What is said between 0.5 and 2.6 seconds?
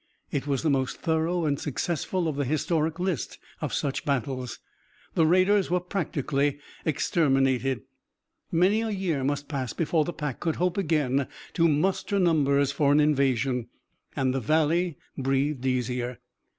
the most thorough and successful of the